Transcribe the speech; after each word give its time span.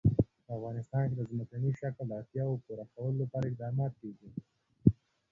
په 0.45 0.51
افغانستان 0.57 1.03
کې 1.07 1.15
د 1.17 1.21
ځمکنی 1.31 1.71
شکل 1.79 2.03
د 2.07 2.11
اړتیاوو 2.19 2.61
پوره 2.63 2.85
کولو 2.93 3.19
لپاره 3.23 3.45
اقدامات 3.47 3.93
کېږي. 4.01 4.29